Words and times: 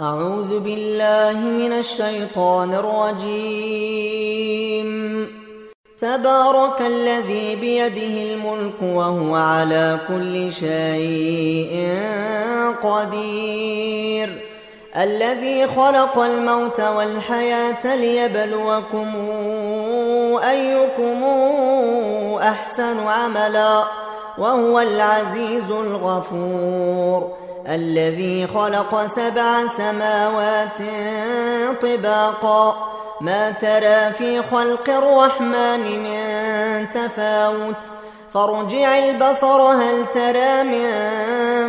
أعوذ 0.00 0.60
بالله 0.60 1.38
من 1.38 1.72
الشيطان 1.72 2.74
الرجيم. 2.74 3.32
تبارك 5.98 6.80
الذي 6.80 7.56
بيده 7.56 8.32
الملك 8.32 8.82
وهو 8.82 9.34
على 9.34 9.98
كل 10.08 10.52
شيء 10.52 11.98
قدير. 12.82 14.42
الذي 14.96 15.66
خلق 15.66 16.18
الموت 16.18 16.80
والحياة 16.80 17.96
ليبلوكم 17.96 19.08
أيكم 20.50 21.24
أحسن 22.38 22.98
عملا 22.98 23.84
وهو 24.38 24.80
العزيز 24.80 25.70
الغفور. 25.70 27.41
الذي 27.68 28.46
خلق 28.46 29.06
سبع 29.06 29.66
سماوات 29.76 30.78
طباقا. 31.82 32.88
ما 33.20 33.50
ترى 33.50 34.12
في 34.18 34.42
خلق 34.42 34.90
الرحمن 34.90 36.02
من 36.02 36.86
تفاوت. 36.90 37.82
فارجع 38.34 38.98
البصر 38.98 39.60
هل 39.62 40.06
ترى 40.14 40.62
من 40.62 40.92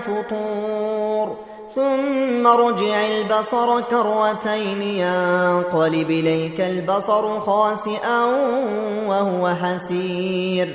فطور؟ 0.00 1.36
ثم 1.74 2.46
ارجع 2.46 3.06
البصر 3.06 3.80
كروتين 3.80 4.82
ينقلب 4.82 6.10
إليك 6.10 6.60
البصر 6.60 7.40
خاسئا 7.40 8.24
وهو 9.06 9.54
حسير. 9.62 10.74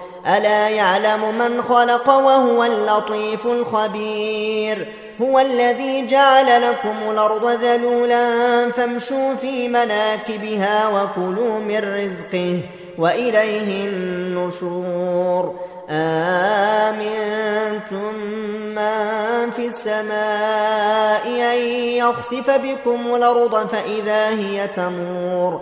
ألا 0.27 0.69
يعلم 0.69 1.37
من 1.37 1.61
خلق 1.61 2.09
وهو 2.09 2.63
اللطيف 2.63 3.45
الخبير 3.45 4.87
هو 5.21 5.39
الذي 5.39 6.07
جعل 6.07 6.61
لكم 6.61 6.95
الأرض 7.11 7.47
ذلولا 7.47 8.25
فامشوا 8.71 9.35
في 9.35 9.67
مناكبها 9.67 10.87
وكلوا 10.87 11.59
من 11.59 12.03
رزقه 12.03 12.59
وإليه 12.97 13.89
النشور 13.89 15.55
آمنتم 15.89 18.13
من 18.75 19.51
في 19.55 19.67
السماء 19.67 21.27
أن 21.27 21.57
يخسف 21.97 22.49
بكم 22.49 23.15
الأرض 23.15 23.67
فإذا 23.67 24.29
هي 24.29 24.67
تمور 24.67 25.61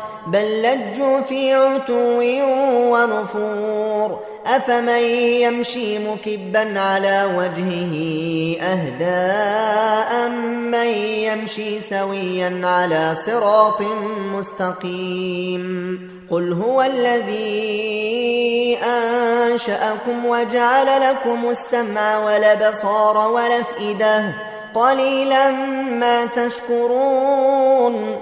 بل 0.27 0.61
لجوا 0.61 1.21
في 1.21 1.53
عتو 1.53 2.21
ونفور. 2.93 4.19
أفمن 4.45 5.03
يمشي 5.41 5.99
مكبا 5.99 6.79
على 6.79 7.29
وجهه 7.37 7.93
أهداء 8.61 10.29
من 10.49 10.87
يمشي 10.97 11.81
سويا 11.81 12.61
على 12.63 13.15
صراط 13.25 13.81
مستقيم. 14.33 15.99
قل 16.31 16.53
هو 16.53 16.81
الذي 16.81 18.77
أنشأكم 18.83 20.25
وجعل 20.25 21.01
لكم 21.01 21.49
السمع 21.49 22.17
والأبصار 22.17 23.31
والأفئدة. 23.31 24.23
قليلا 24.75 25.51
ما 25.91 26.25
تشكرون. 26.25 28.21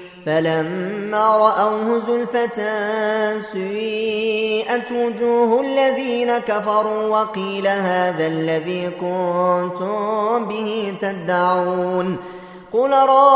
فلما 0.25 1.37
رأوه 1.37 1.99
زلفة 2.07 2.61
سيئت 3.53 4.91
وجوه 4.91 5.61
الذين 5.61 6.37
كفروا 6.37 7.07
وقيل 7.07 7.67
هذا 7.67 8.27
الذي 8.27 8.89
كنتم 9.01 10.45
به 10.45 10.93
تدعون 11.01 12.17
قل 12.73 12.91
رأيتم 13.09 13.31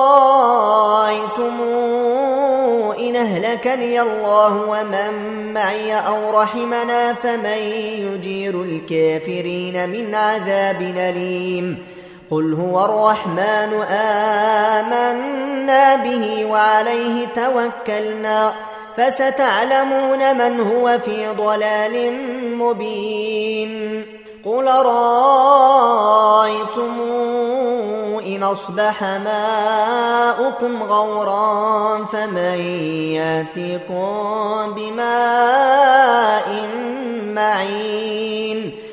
إن 2.99 3.15
أهلكني 3.15 4.01
الله 4.01 4.69
ومن 4.69 5.53
معي 5.53 5.93
أو 5.93 6.39
رحمنا 6.39 7.13
فمن 7.13 7.57
يجير 7.97 8.63
الكافرين 8.63 9.89
من 9.89 10.15
عذاب 10.15 10.81
أليم 10.81 11.94
قل 12.31 12.53
هو 12.53 12.85
الرحمن 12.85 13.73
آمنا 14.79 15.95
به 15.95 16.45
وعليه 16.45 17.27
توكلنا 17.35 18.53
فستعلمون 18.97 20.37
من 20.37 20.59
هو 20.59 20.99
في 20.99 21.27
ضلال 21.27 22.13
مبين 22.57 24.05
قل 24.45 24.65
رأيتم 24.85 26.05
إن 28.25 28.43
أصبح 28.43 29.03
ماؤكم 29.03 30.83
غورا 30.83 32.05
فمن 32.05 32.59
ياتيكم 33.15 34.73
بماء 34.75 36.69
معين 37.35 38.84